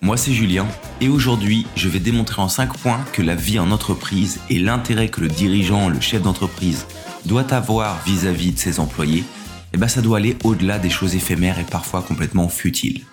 Moi 0.00 0.16
c'est 0.16 0.32
Julien 0.32 0.66
et 1.00 1.08
aujourd'hui 1.08 1.66
je 1.74 1.88
vais 1.88 1.98
démontrer 1.98 2.40
en 2.40 2.48
5 2.48 2.78
points 2.78 3.04
que 3.12 3.20
la 3.20 3.34
vie 3.34 3.58
en 3.58 3.72
entreprise 3.72 4.40
et 4.48 4.60
l'intérêt 4.60 5.08
que 5.08 5.20
le 5.20 5.26
dirigeant, 5.26 5.88
le 5.88 6.00
chef 6.00 6.22
d'entreprise 6.22 6.86
doit 7.26 7.52
avoir 7.52 8.00
vis-à-vis 8.04 8.52
de 8.52 8.58
ses 8.58 8.78
employés, 8.78 9.24
eh 9.72 9.76
ben 9.76 9.88
ça 9.88 10.00
doit 10.00 10.18
aller 10.18 10.36
au-delà 10.44 10.78
des 10.78 10.88
choses 10.88 11.16
éphémères 11.16 11.58
et 11.58 11.64
parfois 11.64 12.00
complètement 12.00 12.48
futiles. 12.48 13.06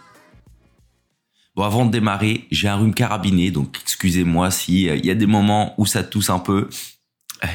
Bon 1.55 1.63
avant 1.63 1.87
de 1.87 1.91
démarrer, 1.91 2.45
j'ai 2.51 2.67
un 2.67 2.75
rhume 2.75 2.93
carabiné 2.93 3.49
donc 3.49 3.79
excusez-moi 3.81 4.51
s'il 4.51 4.89
euh, 4.89 4.97
y 4.97 5.09
a 5.09 5.15
des 5.15 5.25
moments 5.25 5.73
où 5.79 5.87
ça 5.87 6.03
tousse 6.03 6.29
un 6.29 6.39
peu. 6.39 6.69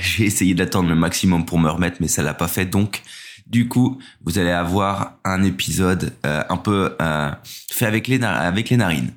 J'ai 0.02 0.24
essayé 0.24 0.54
d'attendre 0.54 0.88
le 0.88 0.96
maximum 0.96 1.44
pour 1.46 1.60
me 1.60 1.70
remettre 1.70 1.98
mais 2.00 2.08
ça 2.08 2.24
l'a 2.24 2.34
pas 2.34 2.48
fait 2.48 2.66
donc 2.66 3.02
du 3.50 3.66
coup, 3.68 3.98
vous 4.24 4.38
allez 4.38 4.50
avoir 4.50 5.18
un 5.24 5.42
épisode 5.42 6.14
euh, 6.24 6.42
un 6.48 6.56
peu 6.56 6.96
euh, 7.02 7.30
fait 7.44 7.86
avec 7.86 8.06
les, 8.06 8.22
avec 8.22 8.70
les 8.70 8.76
narines. 8.76 9.12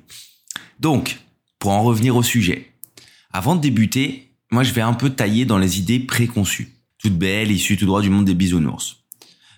Donc, 0.80 1.20
pour 1.60 1.70
en 1.70 1.82
revenir 1.82 2.16
au 2.16 2.22
sujet, 2.22 2.72
avant 3.32 3.54
de 3.54 3.60
débuter, 3.60 4.32
moi 4.50 4.64
je 4.64 4.72
vais 4.72 4.80
un 4.80 4.92
peu 4.92 5.10
tailler 5.10 5.44
dans 5.44 5.58
les 5.58 5.78
idées 5.78 6.00
préconçues, 6.00 6.72
toutes 6.98 7.16
belles, 7.16 7.52
issues 7.52 7.76
tout 7.76 7.86
droit 7.86 8.02
du 8.02 8.10
monde 8.10 8.24
des 8.24 8.34
bisounours. 8.34 9.04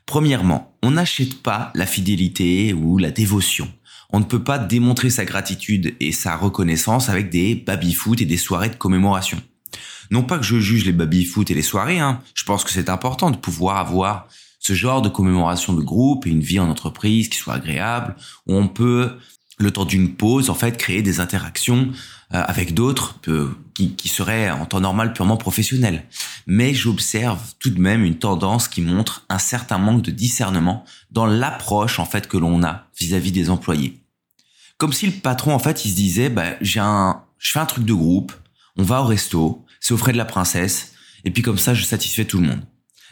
Premièrement, 0.04 0.76
on 0.82 0.92
n'achète 0.92 1.42
pas 1.42 1.72
la 1.74 1.86
fidélité 1.86 2.72
ou 2.74 2.98
la 2.98 3.10
dévotion. 3.10 3.68
On 4.10 4.20
ne 4.20 4.24
peut 4.24 4.44
pas 4.44 4.58
démontrer 4.58 5.10
sa 5.10 5.24
gratitude 5.24 5.96
et 5.98 6.12
sa 6.12 6.36
reconnaissance 6.36 7.08
avec 7.08 7.28
des 7.30 7.56
baby-foot 7.56 8.20
et 8.20 8.24
des 8.24 8.36
soirées 8.36 8.68
de 8.68 8.76
commémoration. 8.76 9.42
Non 10.10 10.22
pas 10.22 10.38
que 10.38 10.44
je 10.44 10.60
juge 10.60 10.84
les 10.84 10.92
baby-foot 10.92 11.50
et 11.50 11.54
les 11.54 11.62
soirées, 11.62 11.98
hein. 11.98 12.20
je 12.34 12.44
pense 12.44 12.62
que 12.62 12.70
c'est 12.70 12.88
important 12.88 13.30
de 13.30 13.36
pouvoir 13.36 13.78
avoir 13.78 14.28
ce 14.66 14.72
genre 14.72 15.00
de 15.00 15.08
commémoration 15.08 15.74
de 15.74 15.80
groupe 15.80 16.26
et 16.26 16.30
une 16.30 16.40
vie 16.40 16.58
en 16.58 16.68
entreprise 16.68 17.28
qui 17.28 17.38
soit 17.38 17.54
agréable, 17.54 18.16
où 18.48 18.54
on 18.54 18.66
peut, 18.66 19.16
le 19.58 19.70
temps 19.70 19.84
d'une 19.84 20.16
pause, 20.16 20.50
en 20.50 20.54
fait, 20.54 20.76
créer 20.76 21.02
des 21.02 21.20
interactions 21.20 21.92
euh, 22.34 22.42
avec 22.44 22.74
d'autres 22.74 23.14
euh, 23.28 23.56
qui, 23.74 23.94
qui 23.94 24.08
seraient 24.08 24.50
en 24.50 24.66
temps 24.66 24.80
normal 24.80 25.12
purement 25.12 25.36
professionnelles. 25.36 26.04
Mais 26.48 26.74
j'observe 26.74 27.40
tout 27.60 27.70
de 27.70 27.80
même 27.80 28.04
une 28.04 28.18
tendance 28.18 28.66
qui 28.66 28.82
montre 28.82 29.24
un 29.28 29.38
certain 29.38 29.78
manque 29.78 30.02
de 30.02 30.10
discernement 30.10 30.84
dans 31.12 31.26
l'approche 31.26 32.00
en 32.00 32.04
fait 32.04 32.26
que 32.26 32.36
l'on 32.36 32.64
a 32.64 32.88
vis-à-vis 32.98 33.30
des 33.30 33.50
employés. 33.50 34.00
Comme 34.78 34.92
si 34.92 35.06
le 35.06 35.12
patron 35.12 35.54
en 35.54 35.60
fait 35.60 35.84
il 35.84 35.92
se 35.92 35.96
disait 35.96 36.28
bah 36.28 36.56
j'ai 36.60 36.80
un 36.80 37.22
je 37.38 37.52
fais 37.52 37.60
un 37.60 37.66
truc 37.66 37.84
de 37.84 37.94
groupe, 37.94 38.32
on 38.76 38.82
va 38.82 39.00
au 39.00 39.06
resto, 39.06 39.64
c'est 39.80 39.94
au 39.94 39.96
frais 39.96 40.12
de 40.12 40.18
la 40.18 40.24
princesse 40.24 40.92
et 41.24 41.30
puis 41.30 41.42
comme 41.42 41.58
ça 41.58 41.72
je 41.72 41.84
satisfais 41.84 42.24
tout 42.24 42.38
le 42.38 42.48
monde. 42.48 42.62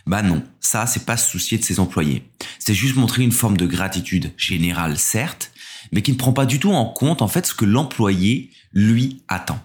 Bah 0.07 0.23
non, 0.23 0.43
ça 0.61 0.87
c'est 0.87 1.07
pas 1.07 1.17
se 1.17 1.31
soucier 1.31 1.59
de 1.59 1.65
ses 1.65 1.81
employés. 1.81 2.29
C'est 2.59 2.75
juste 2.75 2.97
montrer 2.97 3.23
une 3.23 3.33
forme 3.33 3.57
de 3.57 3.67
gratitude 3.67 4.33
générale 4.37 4.99
certes, 4.99 5.53
mais 5.93 6.03
qui 6.03 6.13
ne 6.13 6.19
prend 6.19 6.33
pas 6.33 6.47
du 6.47 6.61
tout 6.61 6.73
en 6.73 6.87
compte 6.87 7.23
en 7.23 7.29
fait 7.29 7.47
ce 7.47 7.55
que 7.55 7.65
l'employé 7.65 8.51
lui 8.73 9.23
attend. 9.29 9.61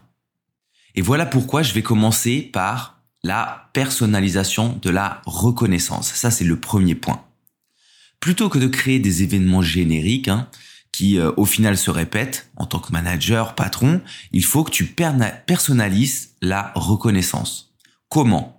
Et 0.95 1.01
voilà 1.01 1.25
pourquoi 1.25 1.61
je 1.61 1.73
vais 1.73 1.81
commencer 1.81 2.41
par 2.41 3.01
la 3.23 3.69
personnalisation 3.73 4.79
de 4.81 4.89
la 4.89 5.21
reconnaissance. 5.25 6.13
Ça 6.13 6.31
c'est 6.31 6.45
le 6.45 6.59
premier 6.59 6.95
point. 6.95 7.25
Plutôt 8.21 8.49
que 8.49 8.59
de 8.59 8.67
créer 8.67 8.99
des 8.99 9.23
événements 9.23 9.61
génériques 9.61 10.29
hein, 10.29 10.49
qui 10.91 11.17
euh, 11.17 11.31
au 11.37 11.45
final 11.45 11.77
se 11.77 11.91
répètent 11.91 12.49
en 12.55 12.65
tant 12.65 12.79
que 12.79 12.91
manager, 12.91 13.55
patron, 13.55 14.01
il 14.31 14.43
faut 14.43 14.63
que 14.63 14.71
tu 14.71 14.85
personnalises 14.85 16.35
la 16.41 16.71
reconnaissance. 16.75 17.73
Comment? 18.09 18.58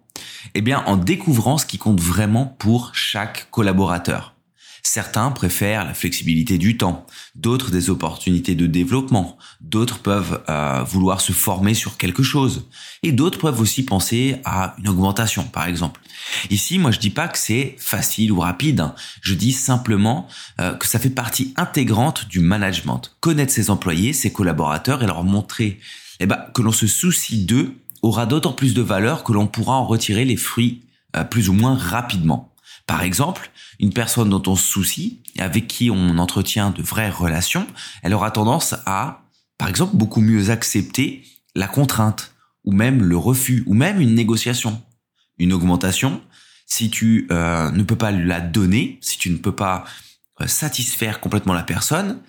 Eh 0.54 0.60
bien, 0.60 0.82
en 0.86 0.96
découvrant 0.96 1.58
ce 1.58 1.66
qui 1.66 1.78
compte 1.78 2.00
vraiment 2.00 2.46
pour 2.46 2.94
chaque 2.94 3.48
collaborateur. 3.50 4.34
Certains 4.82 5.30
préfèrent 5.30 5.84
la 5.84 5.94
flexibilité 5.94 6.56
du 6.56 6.76
temps, 6.76 7.06
d'autres 7.34 7.70
des 7.70 7.90
opportunités 7.90 8.54
de 8.54 8.66
développement, 8.66 9.36
d'autres 9.60 9.98
peuvent 9.98 10.42
euh, 10.48 10.82
vouloir 10.84 11.20
se 11.20 11.32
former 11.32 11.74
sur 11.74 11.96
quelque 11.96 12.22
chose, 12.22 12.66
et 13.02 13.12
d'autres 13.12 13.38
peuvent 13.38 13.60
aussi 13.60 13.84
penser 13.84 14.36
à 14.44 14.74
une 14.78 14.88
augmentation, 14.88 15.44
par 15.44 15.66
exemple. 15.66 16.00
Ici, 16.48 16.78
moi, 16.78 16.90
je 16.90 16.98
dis 16.98 17.10
pas 17.10 17.28
que 17.28 17.38
c'est 17.38 17.76
facile 17.78 18.32
ou 18.32 18.40
rapide. 18.40 18.80
Hein. 18.80 18.94
Je 19.20 19.34
dis 19.34 19.52
simplement 19.52 20.26
euh, 20.60 20.74
que 20.74 20.86
ça 20.86 20.98
fait 20.98 21.10
partie 21.10 21.52
intégrante 21.56 22.28
du 22.28 22.40
management. 22.40 23.14
Connaître 23.20 23.52
ses 23.52 23.70
employés, 23.70 24.12
ses 24.12 24.32
collaborateurs 24.32 25.02
et 25.02 25.06
leur 25.06 25.24
montrer, 25.24 25.78
eh 26.20 26.26
ben, 26.26 26.38
que 26.54 26.62
l'on 26.62 26.72
se 26.72 26.86
soucie 26.86 27.44
d'eux 27.44 27.74
aura 28.02 28.26
d'autant 28.26 28.52
plus 28.52 28.74
de 28.74 28.82
valeur 28.82 29.24
que 29.24 29.32
l'on 29.32 29.46
pourra 29.46 29.74
en 29.74 29.86
retirer 29.86 30.24
les 30.24 30.36
fruits 30.36 30.82
euh, 31.16 31.24
plus 31.24 31.48
ou 31.48 31.52
moins 31.52 31.74
rapidement. 31.74 32.54
Par 32.86 33.02
exemple, 33.02 33.50
une 33.78 33.92
personne 33.92 34.30
dont 34.30 34.42
on 34.46 34.56
se 34.56 34.66
soucie 34.66 35.22
et 35.36 35.42
avec 35.42 35.66
qui 35.66 35.90
on 35.90 36.18
entretient 36.18 36.70
de 36.70 36.82
vraies 36.82 37.10
relations, 37.10 37.66
elle 38.02 38.14
aura 38.14 38.30
tendance 38.30 38.74
à, 38.86 39.22
par 39.58 39.68
exemple, 39.68 39.96
beaucoup 39.96 40.20
mieux 40.20 40.50
accepter 40.50 41.24
la 41.54 41.68
contrainte 41.68 42.32
ou 42.64 42.72
même 42.72 43.02
le 43.02 43.16
refus 43.16 43.62
ou 43.66 43.74
même 43.74 44.00
une 44.00 44.14
négociation. 44.14 44.82
Une 45.38 45.52
augmentation, 45.52 46.20
si 46.66 46.90
tu 46.90 47.26
euh, 47.30 47.70
ne 47.70 47.82
peux 47.82 47.96
pas 47.96 48.10
la 48.10 48.40
donner, 48.40 48.98
si 49.00 49.18
tu 49.18 49.30
ne 49.30 49.38
peux 49.38 49.54
pas 49.54 49.84
euh, 50.40 50.46
satisfaire 50.46 51.20
complètement 51.20 51.54
la 51.54 51.62
personne, 51.62 52.20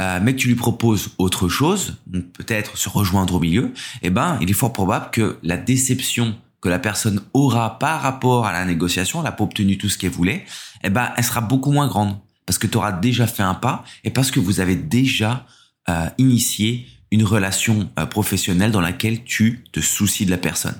euh, 0.00 0.18
mais 0.22 0.34
que 0.34 0.40
tu 0.40 0.48
lui 0.48 0.54
proposes 0.54 1.10
autre 1.18 1.48
chose, 1.48 1.98
peut-être 2.10 2.78
se 2.78 2.88
rejoindre 2.88 3.34
au 3.34 3.40
milieu, 3.40 3.72
eh 4.02 4.10
ben, 4.10 4.38
il 4.40 4.50
est 4.50 4.54
fort 4.54 4.72
probable 4.72 5.10
que 5.10 5.38
la 5.42 5.56
déception 5.56 6.34
que 6.60 6.68
la 6.68 6.78
personne 6.78 7.22
aura 7.32 7.78
par 7.78 8.02
rapport 8.02 8.46
à 8.46 8.52
la 8.52 8.64
négociation, 8.64 9.20
elle 9.20 9.24
n'a 9.24 9.32
pas 9.32 9.44
obtenu 9.44 9.78
tout 9.78 9.88
ce 9.88 9.98
qu'elle 9.98 10.10
voulait, 10.10 10.44
eh 10.82 10.90
ben, 10.90 11.10
elle 11.16 11.24
sera 11.24 11.40
beaucoup 11.40 11.72
moins 11.72 11.88
grande 11.88 12.18
parce 12.46 12.58
que 12.58 12.66
tu 12.66 12.76
auras 12.76 12.92
déjà 12.92 13.26
fait 13.26 13.42
un 13.42 13.54
pas 13.54 13.84
et 14.04 14.10
parce 14.10 14.30
que 14.30 14.40
vous 14.40 14.60
avez 14.60 14.76
déjà 14.76 15.46
euh, 15.88 16.06
initié 16.18 16.86
une 17.10 17.24
relation 17.24 17.90
euh, 17.98 18.06
professionnelle 18.06 18.72
dans 18.72 18.80
laquelle 18.80 19.24
tu 19.24 19.64
te 19.72 19.80
soucies 19.80 20.26
de 20.26 20.30
la 20.30 20.38
personne. 20.38 20.78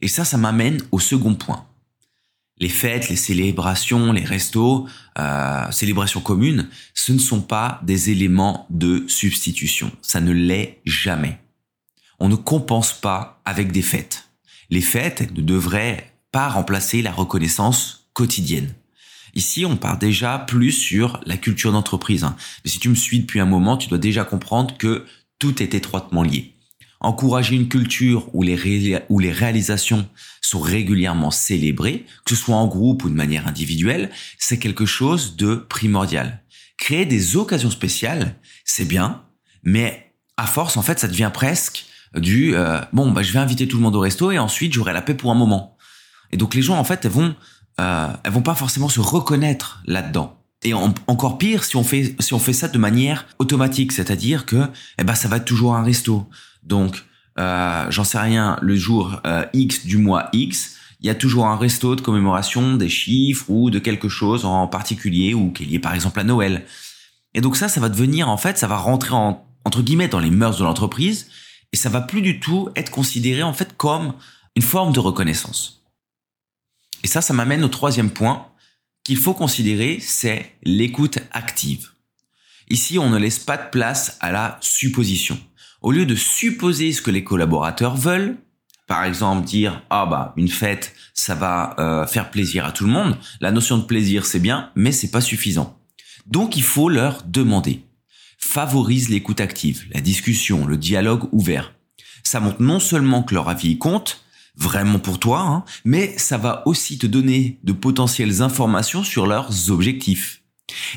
Et 0.00 0.08
ça, 0.08 0.24
ça 0.24 0.36
m'amène 0.36 0.78
au 0.92 0.98
second 0.98 1.34
point 1.34 1.64
les 2.58 2.68
fêtes, 2.68 3.08
les 3.08 3.16
célébrations, 3.16 4.12
les 4.12 4.24
restos, 4.24 4.88
euh, 5.18 5.70
célébrations 5.70 6.20
communes, 6.20 6.68
ce 6.94 7.12
ne 7.12 7.18
sont 7.18 7.42
pas 7.42 7.80
des 7.82 8.10
éléments 8.10 8.66
de 8.70 9.04
substitution. 9.08 9.90
Ça 10.00 10.20
ne 10.20 10.32
l'est 10.32 10.80
jamais. 10.84 11.38
On 12.18 12.28
ne 12.28 12.36
compense 12.36 12.94
pas 12.94 13.40
avec 13.44 13.72
des 13.72 13.82
fêtes. 13.82 14.28
Les 14.70 14.80
fêtes 14.80 15.30
ne 15.34 15.42
devraient 15.42 16.12
pas 16.32 16.48
remplacer 16.48 17.02
la 17.02 17.12
reconnaissance 17.12 18.08
quotidienne. 18.14 18.74
Ici, 19.34 19.66
on 19.66 19.76
part 19.76 19.98
déjà 19.98 20.38
plus 20.38 20.72
sur 20.72 21.20
la 21.26 21.36
culture 21.36 21.72
d'entreprise. 21.72 22.24
Hein. 22.24 22.36
Mais 22.64 22.70
si 22.70 22.78
tu 22.78 22.88
me 22.88 22.94
suis 22.94 23.20
depuis 23.20 23.38
un 23.38 23.44
moment, 23.44 23.76
tu 23.76 23.88
dois 23.88 23.98
déjà 23.98 24.24
comprendre 24.24 24.76
que 24.78 25.04
tout 25.38 25.62
est 25.62 25.74
étroitement 25.74 26.22
lié. 26.22 26.55
Encourager 27.00 27.56
une 27.56 27.68
culture 27.68 28.28
où 28.34 28.42
les, 28.42 29.00
où 29.08 29.18
les 29.18 29.32
réalisations 29.32 30.08
sont 30.40 30.60
régulièrement 30.60 31.30
célébrées, 31.30 32.06
que 32.24 32.34
ce 32.34 32.36
soit 32.36 32.56
en 32.56 32.66
groupe 32.66 33.04
ou 33.04 33.10
de 33.10 33.14
manière 33.14 33.46
individuelle, 33.46 34.10
c'est 34.38 34.58
quelque 34.58 34.86
chose 34.86 35.36
de 35.36 35.56
primordial. 35.56 36.42
Créer 36.78 37.04
des 37.04 37.36
occasions 37.36 37.70
spéciales, 37.70 38.36
c'est 38.64 38.86
bien, 38.86 39.22
mais 39.62 40.12
à 40.36 40.46
force, 40.46 40.76
en 40.76 40.82
fait, 40.82 40.98
ça 40.98 41.08
devient 41.08 41.30
presque 41.32 41.86
du 42.14 42.54
euh, 42.54 42.80
bon, 42.92 43.10
bah, 43.10 43.22
je 43.22 43.32
vais 43.32 43.38
inviter 43.38 43.68
tout 43.68 43.76
le 43.76 43.82
monde 43.82 43.96
au 43.96 44.00
resto 44.00 44.30
et 44.30 44.38
ensuite 44.38 44.72
j'aurai 44.72 44.92
la 44.92 45.02
paix 45.02 45.14
pour 45.14 45.30
un 45.30 45.34
moment. 45.34 45.76
Et 46.30 46.36
donc 46.36 46.54
les 46.54 46.62
gens, 46.62 46.78
en 46.78 46.84
fait, 46.84 47.04
elles 47.04 47.10
vont, 47.10 47.34
euh, 47.80 48.08
elles 48.24 48.32
vont 48.32 48.42
pas 48.42 48.54
forcément 48.54 48.88
se 48.88 49.00
reconnaître 49.00 49.82
là-dedans. 49.86 50.40
Et 50.62 50.72
encore 50.72 51.38
pire, 51.38 51.64
si 51.64 51.76
on 51.76 51.84
fait 51.84 52.16
si 52.18 52.32
on 52.34 52.38
fait 52.38 52.54
ça 52.54 52.68
de 52.68 52.78
manière 52.78 53.26
automatique, 53.38 53.92
c'est-à-dire 53.92 54.46
que 54.46 54.66
eh 54.98 55.04
ben 55.04 55.14
ça 55.14 55.28
va 55.28 55.36
être 55.36 55.44
toujours 55.44 55.74
un 55.76 55.82
resto. 55.82 56.28
Donc 56.66 57.04
euh, 57.38 57.86
j'en 57.90 58.04
sais 58.04 58.18
rien, 58.18 58.58
le 58.60 58.76
jour 58.76 59.20
euh, 59.26 59.44
X 59.52 59.86
du 59.86 59.98
mois 59.98 60.28
X, 60.32 60.76
il 61.00 61.06
y 61.06 61.10
a 61.10 61.14
toujours 61.14 61.46
un 61.46 61.56
resto 61.56 61.94
de 61.94 62.00
commémoration 62.00 62.76
des 62.76 62.88
chiffres 62.88 63.44
ou 63.48 63.70
de 63.70 63.78
quelque 63.78 64.08
chose 64.08 64.44
en 64.44 64.66
particulier 64.66 65.34
ou 65.34 65.50
qui 65.52 65.64
est 65.64 65.66
lié 65.66 65.78
par 65.78 65.94
exemple 65.94 66.18
à 66.20 66.24
Noël. 66.24 66.64
Et 67.34 67.40
donc 67.40 67.56
ça, 67.56 67.68
ça 67.68 67.80
va 67.80 67.88
devenir 67.88 68.28
en 68.28 68.36
fait, 68.36 68.58
ça 68.58 68.66
va 68.66 68.76
rentrer 68.76 69.14
en, 69.14 69.46
entre 69.64 69.82
guillemets 69.82 70.08
dans 70.08 70.20
les 70.20 70.30
mœurs 70.30 70.58
de 70.58 70.64
l'entreprise 70.64 71.28
et 71.72 71.76
ça 71.76 71.88
va 71.88 72.00
plus 72.00 72.22
du 72.22 72.40
tout 72.40 72.70
être 72.76 72.90
considéré 72.90 73.42
en 73.42 73.52
fait 73.52 73.76
comme 73.76 74.14
une 74.56 74.62
forme 74.62 74.92
de 74.92 75.00
reconnaissance. 75.00 75.84
Et 77.04 77.06
ça, 77.08 77.20
ça 77.20 77.34
m'amène 77.34 77.62
au 77.62 77.68
troisième 77.68 78.10
point 78.10 78.46
qu'il 79.04 79.18
faut 79.18 79.34
considérer, 79.34 79.98
c'est 80.00 80.56
l'écoute 80.64 81.18
active. 81.30 81.90
Ici, 82.68 82.98
on 82.98 83.10
ne 83.10 83.18
laisse 83.18 83.38
pas 83.38 83.56
de 83.56 83.70
place 83.70 84.16
à 84.20 84.32
la 84.32 84.58
supposition. 84.60 85.38
Au 85.86 85.92
lieu 85.92 86.04
de 86.04 86.16
supposer 86.16 86.92
ce 86.92 87.00
que 87.00 87.12
les 87.12 87.22
collaborateurs 87.22 87.94
veulent, 87.94 88.38
par 88.88 89.04
exemple 89.04 89.46
dire 89.46 89.84
ah 89.88 90.04
bah 90.04 90.32
une 90.36 90.48
fête 90.48 90.92
ça 91.14 91.36
va 91.36 91.76
euh, 91.78 92.08
faire 92.08 92.32
plaisir 92.32 92.64
à 92.64 92.72
tout 92.72 92.86
le 92.86 92.90
monde. 92.90 93.16
La 93.40 93.52
notion 93.52 93.78
de 93.78 93.84
plaisir 93.84 94.26
c'est 94.26 94.40
bien, 94.40 94.72
mais 94.74 94.90
c'est 94.90 95.12
pas 95.12 95.20
suffisant. 95.20 95.78
Donc 96.26 96.56
il 96.56 96.64
faut 96.64 96.88
leur 96.88 97.22
demander. 97.22 97.84
Favorise 98.36 99.10
l'écoute 99.10 99.40
active, 99.40 99.84
la 99.92 100.00
discussion, 100.00 100.66
le 100.66 100.76
dialogue 100.76 101.28
ouvert. 101.30 101.72
Ça 102.24 102.40
montre 102.40 102.60
non 102.60 102.80
seulement 102.80 103.22
que 103.22 103.36
leur 103.36 103.48
avis 103.48 103.78
compte, 103.78 104.24
vraiment 104.56 104.98
pour 104.98 105.20
toi, 105.20 105.42
hein, 105.42 105.64
mais 105.84 106.18
ça 106.18 106.36
va 106.36 106.66
aussi 106.66 106.98
te 106.98 107.06
donner 107.06 107.60
de 107.62 107.72
potentielles 107.72 108.42
informations 108.42 109.04
sur 109.04 109.28
leurs 109.28 109.70
objectifs. 109.70 110.42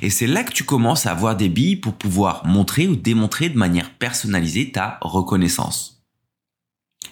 Et 0.01 0.10
c'est 0.10 0.27
là 0.27 0.44
que 0.44 0.51
tu 0.51 0.63
commences 0.63 1.06
à 1.06 1.12
avoir 1.12 1.36
des 1.36 1.50
billes 1.50 1.75
pour 1.75 1.94
pouvoir 1.94 2.45
montrer 2.45 2.88
ou 2.88 2.95
démontrer 2.95 3.50
de 3.50 3.57
manière 3.57 3.92
personnalisée 3.92 4.71
ta 4.71 4.98
reconnaissance. 5.01 6.04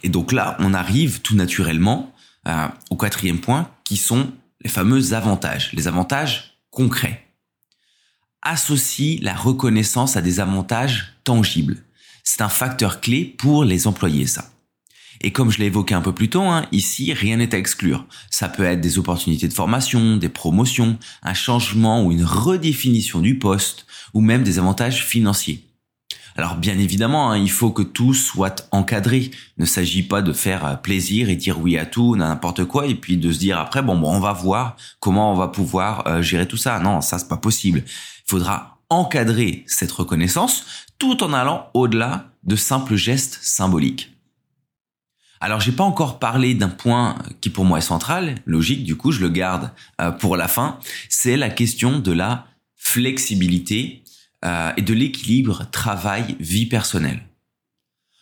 Et 0.04 0.09
donc 0.09 0.31
là, 0.31 0.56
on 0.59 0.74
arrive 0.74 1.21
tout 1.21 1.36
naturellement 1.36 2.13
euh, 2.48 2.68
au 2.89 2.95
quatrième 2.95 3.39
point, 3.39 3.69
qui 3.83 3.98
sont 3.98 4.31
les 4.62 4.69
fameux 4.69 5.13
avantages, 5.13 5.71
les 5.74 5.88
avantages 5.88 6.57
concrets. 6.71 7.27
Associe 8.42 9.19
la 9.21 9.33
reconnaissance 9.33 10.15
à 10.15 10.21
des 10.21 10.39
avantages 10.39 11.18
tangibles. 11.24 11.83
C'est 12.24 12.42
un 12.42 12.50
facteur 12.50 13.01
clé 13.01 13.25
pour 13.25 13.63
les 13.63 13.88
employés, 13.88 14.27
ça. 14.27 14.50
Et 15.21 15.31
comme 15.31 15.51
je 15.51 15.59
l'ai 15.59 15.65
évoqué 15.65 15.95
un 15.95 16.01
peu 16.01 16.13
plus 16.13 16.29
tôt, 16.29 16.43
hein, 16.43 16.65
ici, 16.71 17.13
rien 17.13 17.37
n'est 17.37 17.55
à 17.55 17.57
exclure. 17.57 18.05
Ça 18.29 18.49
peut 18.49 18.63
être 18.63 18.81
des 18.81 18.99
opportunités 18.99 19.47
de 19.47 19.53
formation, 19.53 20.17
des 20.17 20.29
promotions, 20.29 20.97
un 21.23 21.33
changement 21.33 22.03
ou 22.03 22.11
une 22.11 22.23
redéfinition 22.23 23.19
du 23.19 23.39
poste, 23.39 23.85
ou 24.13 24.21
même 24.21 24.43
des 24.43 24.59
avantages 24.59 25.03
financiers. 25.03 25.63
Alors 26.37 26.55
bien 26.55 26.77
évidemment, 26.77 27.31
hein, 27.31 27.37
il 27.37 27.49
faut 27.49 27.71
que 27.71 27.81
tout 27.81 28.13
soit 28.13 28.67
encadré. 28.71 29.31
Il 29.57 29.61
ne 29.61 29.65
s'agit 29.65 30.03
pas 30.03 30.21
de 30.21 30.33
faire 30.33 30.65
euh, 30.65 30.75
plaisir 30.75 31.29
et 31.29 31.35
dire 31.35 31.59
oui 31.59 31.77
à 31.77 31.85
tout, 31.85 32.15
n'importe 32.15 32.65
quoi, 32.65 32.85
et 32.85 32.93
puis 32.93 33.17
de 33.17 33.31
se 33.31 33.39
dire 33.39 33.57
après 33.57 33.81
bon, 33.81 33.97
bon 33.97 34.11
on 34.11 34.19
va 34.19 34.33
voir 34.33 34.77
comment 34.99 35.33
on 35.33 35.35
va 35.35 35.47
pouvoir 35.47 36.07
euh, 36.07 36.21
gérer 36.21 36.47
tout 36.47 36.57
ça. 36.57 36.79
Non, 36.79 37.01
ça 37.01 37.17
c'est 37.17 37.27
pas 37.27 37.37
possible. 37.37 37.83
Il 37.87 38.29
faudra 38.29 38.77
encadrer 38.89 39.63
cette 39.65 39.91
reconnaissance 39.91 40.65
tout 40.99 41.23
en 41.23 41.33
allant 41.33 41.69
au-delà 41.73 42.29
de 42.43 42.55
simples 42.55 42.95
gestes 42.95 43.39
symboliques. 43.41 44.16
Alors 45.39 45.59
j'ai 45.59 45.71
pas 45.71 45.83
encore 45.83 46.19
parlé 46.19 46.55
d'un 46.55 46.69
point 46.69 47.17
qui 47.41 47.49
pour 47.49 47.65
moi 47.65 47.77
est 47.77 47.81
central, 47.81 48.35
logique, 48.45 48.83
du 48.83 48.95
coup 48.95 49.11
je 49.11 49.21
le 49.21 49.29
garde 49.29 49.71
euh, 50.01 50.11
pour 50.11 50.35
la 50.35 50.47
fin, 50.47 50.79
c'est 51.09 51.37
la 51.37 51.49
question 51.49 51.99
de 51.99 52.11
la 52.11 52.47
flexibilité 52.75 54.03
euh, 54.45 54.71
et 54.77 54.81
de 54.81 54.93
l'équilibre 54.93 55.65
travail-vie 55.71 56.65
personnelle. 56.65 57.21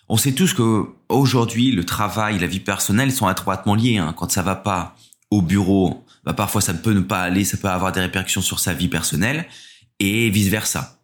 On 0.08 0.18
sait 0.18 0.34
tous 0.34 0.54
que 0.54 0.86
aujourd'hui 1.10 1.72
le 1.72 1.84
travail 1.84 2.36
et 2.36 2.40
la 2.40 2.48
vie 2.48 2.60
personnelle 2.60 3.12
sont 3.12 3.30
étroitement 3.30 3.76
liés. 3.76 3.98
Hein. 3.98 4.14
Quand 4.16 4.32
ça 4.32 4.42
va 4.42 4.56
pas 4.56 4.96
au 5.32 5.42
bureau, 5.42 6.06
bah 6.24 6.34
parfois 6.34 6.62
ça 6.62 6.74
peut 6.74 6.94
ne 6.94 7.00
pas 7.00 7.22
aller, 7.22 7.44
ça 7.44 7.58
peut 7.58 7.70
avoir 7.70 7.92
des 7.92 8.02
répercussions 8.02 8.42
sur 8.42 8.60
sa 8.60 8.74
vie 8.74 8.88
personnelle 8.88 9.48
et 10.00 10.30
vice 10.30 10.50
versa. 10.50 11.00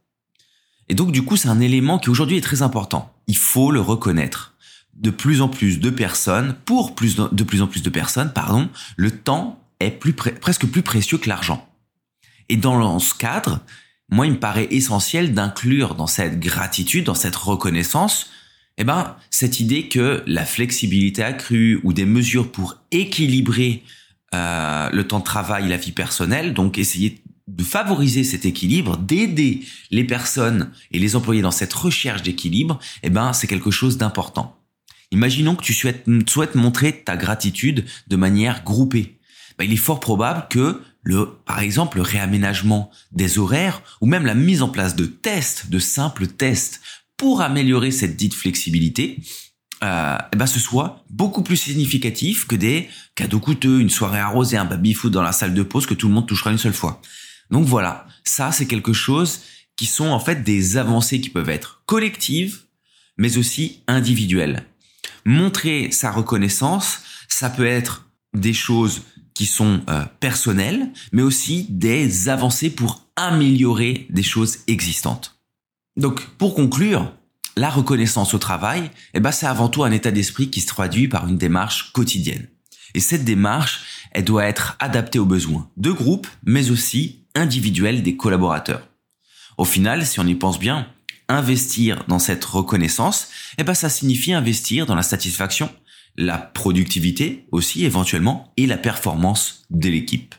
Et 0.87 0.93
donc 0.93 1.11
du 1.11 1.23
coup 1.23 1.37
c'est 1.37 1.49
un 1.49 1.61
élément 1.61 1.99
qui 1.99 2.09
aujourd'hui 2.09 2.37
est 2.37 2.41
très 2.41 2.61
important. 2.61 3.13
Il 3.27 3.37
faut 3.37 3.71
le 3.71 3.81
reconnaître 3.81 4.50
de 4.95 5.09
plus 5.09 5.41
en 5.41 5.49
plus 5.49 5.79
de 5.79 5.89
personnes, 5.89 6.55
pour 6.65 6.95
plus 6.95 7.15
de, 7.15 7.43
plus 7.43 7.61
en 7.61 7.67
plus 7.67 7.81
de 7.81 7.89
personnes, 7.89 8.33
pardon, 8.33 8.69
le 8.97 9.11
temps 9.11 9.59
est 9.79 9.91
plus 9.91 10.13
presque 10.13 10.67
plus 10.67 10.83
précieux 10.83 11.17
que 11.17 11.29
l'argent. 11.29 11.67
Et 12.49 12.57
dans 12.57 12.99
ce 12.99 13.15
cadre, 13.15 13.61
moi, 14.09 14.27
il 14.27 14.33
me 14.33 14.39
paraît 14.39 14.67
essentiel 14.71 15.33
d'inclure 15.33 15.95
dans 15.95 16.07
cette 16.07 16.39
gratitude, 16.39 17.05
dans 17.05 17.15
cette 17.15 17.35
reconnaissance, 17.35 18.29
eh 18.77 18.83
ben, 18.83 19.15
cette 19.29 19.59
idée 19.59 19.88
que 19.88 20.23
la 20.27 20.45
flexibilité 20.45 21.23
accrue 21.23 21.79
ou 21.83 21.94
des 21.94 22.05
mesures 22.05 22.51
pour 22.51 22.77
équilibrer 22.91 23.83
euh, 24.33 24.89
le 24.91 25.07
temps 25.07 25.19
de 25.19 25.23
travail 25.23 25.65
et 25.65 25.69
la 25.69 25.77
vie 25.77 25.91
personnelle, 25.91 26.53
donc 26.53 26.77
essayer 26.77 27.21
de 27.47 27.63
favoriser 27.63 28.23
cet 28.23 28.45
équilibre, 28.45 28.97
d'aider 28.97 29.65
les 29.89 30.03
personnes 30.03 30.71
et 30.91 30.99
les 30.99 31.15
employés 31.15 31.41
dans 31.41 31.51
cette 31.51 31.73
recherche 31.73 32.21
d'équilibre, 32.21 32.79
eh 33.03 33.09
ben, 33.09 33.33
c'est 33.33 33.47
quelque 33.47 33.71
chose 33.71 33.97
d'important. 33.97 34.60
Imaginons 35.11 35.55
que 35.55 35.63
tu 35.63 35.73
souhaites, 35.73 36.55
montrer 36.55 37.03
ta 37.03 37.17
gratitude 37.17 37.85
de 38.07 38.15
manière 38.15 38.63
groupée. 38.63 39.19
Ben, 39.57 39.65
il 39.65 39.73
est 39.73 39.77
fort 39.77 39.99
probable 39.99 40.47
que 40.49 40.81
le, 41.03 41.27
par 41.45 41.59
exemple, 41.59 41.97
le 41.97 42.03
réaménagement 42.03 42.89
des 43.11 43.37
horaires 43.37 43.81
ou 43.99 44.05
même 44.05 44.25
la 44.25 44.35
mise 44.35 44.61
en 44.61 44.69
place 44.69 44.95
de 44.95 45.05
tests, 45.05 45.69
de 45.69 45.79
simples 45.79 46.27
tests 46.27 46.81
pour 47.17 47.41
améliorer 47.41 47.91
cette 47.91 48.15
dite 48.15 48.33
flexibilité, 48.33 49.19
euh, 49.83 50.17
eh 50.31 50.35
ben 50.37 50.45
ce 50.45 50.59
soit 50.59 51.03
beaucoup 51.09 51.41
plus 51.41 51.57
significatif 51.57 52.47
que 52.47 52.55
des 52.55 52.87
cadeaux 53.15 53.39
coûteux, 53.39 53.79
une 53.79 53.89
soirée 53.89 54.19
arrosée, 54.19 54.57
un 54.57 54.65
baby-foot 54.65 55.11
dans 55.11 55.23
la 55.23 55.31
salle 55.31 55.53
de 55.53 55.63
pause 55.63 55.85
que 55.85 55.95
tout 55.95 56.07
le 56.07 56.13
monde 56.13 56.27
touchera 56.27 56.51
une 56.51 56.57
seule 56.57 56.73
fois. 56.73 57.01
Donc 57.49 57.65
voilà, 57.65 58.07
ça 58.23 58.51
c'est 58.51 58.67
quelque 58.67 58.93
chose 58.93 59.41
qui 59.75 59.87
sont 59.87 60.07
en 60.07 60.19
fait 60.19 60.43
des 60.43 60.77
avancées 60.77 61.19
qui 61.19 61.29
peuvent 61.29 61.49
être 61.49 61.81
collectives, 61.87 62.61
mais 63.17 63.37
aussi 63.37 63.81
individuelles 63.87 64.65
montrer 65.25 65.91
sa 65.91 66.12
reconnaissance, 66.12 67.01
ça 67.27 67.50
peut 67.50 67.65
être 67.65 68.09
des 68.33 68.53
choses 68.53 69.01
qui 69.33 69.45
sont 69.45 69.81
euh, 69.89 70.06
personnelles, 70.19 70.91
mais 71.12 71.21
aussi 71.21 71.65
des 71.69 72.29
avancées 72.29 72.69
pour 72.69 73.07
améliorer 73.15 74.07
des 74.09 74.23
choses 74.23 74.59
existantes. 74.68 75.39
Donc, 75.97 76.21
pour 76.38 76.56
conclure, 76.56 77.13
la 77.57 77.69
reconnaissance 77.69 78.33
au 78.33 78.38
travail, 78.38 78.91
eh 79.13 79.19
ben, 79.19 79.31
c'est 79.31 79.45
avant 79.45 79.69
tout 79.69 79.83
un 79.83 79.91
état 79.91 80.12
d'esprit 80.12 80.50
qui 80.50 80.62
se 80.62 80.68
traduit 80.68 81.07
par 81.07 81.27
une 81.27 81.38
démarche 81.38 81.91
quotidienne. 81.91 82.47
Et 82.94 83.00
cette 83.00 83.25
démarche, 83.25 83.81
elle 84.12 84.25
doit 84.25 84.45
être 84.45 84.75
adaptée 84.79 85.19
aux 85.19 85.25
besoins 85.25 85.69
de 85.77 85.91
groupe, 85.91 86.27
mais 86.45 86.71
aussi 86.71 87.25
individuels 87.35 88.03
des 88.03 88.18
collaborateurs. 88.18 88.88
Au 89.57 89.65
final, 89.65 90.06
si 90.06 90.19
on 90.19 90.27
y 90.27 90.35
pense 90.35 90.59
bien, 90.59 90.88
investir 91.31 92.04
dans 92.07 92.19
cette 92.19 92.45
reconnaissance, 92.45 93.28
eh 93.57 93.63
ben 93.63 93.74
ça 93.74 93.89
signifie 93.89 94.33
investir 94.33 94.86
dans 94.86 94.95
la 94.95 95.04
satisfaction, 95.04 95.69
la 96.18 96.38
productivité 96.38 97.45
aussi 97.51 97.86
éventuellement 97.86 98.54
et 98.57 98.68
la 98.68 98.78
performance 98.78 99.63
de 99.69 99.89
l'équipe. 99.89 100.36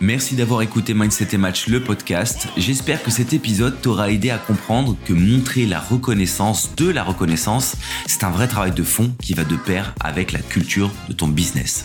Merci 0.00 0.36
d'avoir 0.36 0.62
écouté 0.62 0.94
Mindset 0.94 1.30
et 1.32 1.38
Match 1.38 1.66
le 1.66 1.82
podcast. 1.82 2.46
J'espère 2.56 3.02
que 3.02 3.10
cet 3.10 3.32
épisode 3.32 3.80
t'aura 3.82 4.12
aidé 4.12 4.30
à 4.30 4.38
comprendre 4.38 4.96
que 5.04 5.12
montrer 5.12 5.66
la 5.66 5.80
reconnaissance 5.80 6.76
de 6.76 6.88
la 6.88 7.02
reconnaissance, 7.02 7.74
c'est 8.06 8.22
un 8.22 8.30
vrai 8.30 8.46
travail 8.46 8.70
de 8.70 8.84
fond 8.84 9.12
qui 9.20 9.34
va 9.34 9.42
de 9.42 9.56
pair 9.56 9.94
avec 9.98 10.30
la 10.30 10.38
culture 10.38 10.92
de 11.08 11.14
ton 11.14 11.26
business. 11.26 11.84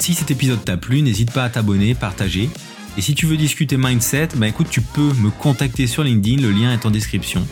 Si 0.00 0.12
cet 0.12 0.32
épisode 0.32 0.64
t'a 0.64 0.76
plu, 0.76 1.02
n'hésite 1.02 1.30
pas 1.30 1.44
à 1.44 1.50
t'abonner, 1.50 1.94
partager 1.94 2.50
et 2.96 3.00
si 3.00 3.14
tu 3.14 3.26
veux 3.26 3.36
discuter 3.36 3.76
mindset, 3.78 4.28
bah 4.36 4.48
écoute, 4.48 4.68
tu 4.70 4.82
peux 4.82 5.12
me 5.14 5.30
contacter 5.30 5.86
sur 5.86 6.04
LinkedIn, 6.04 6.42
le 6.42 6.50
lien 6.50 6.72
est 6.72 6.84
en 6.84 6.90
description. 6.90 7.46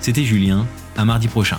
C'était 0.00 0.24
Julien, 0.24 0.66
à 0.96 1.04
mardi 1.06 1.28
prochain. 1.28 1.58